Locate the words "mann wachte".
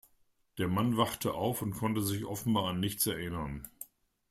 0.67-1.35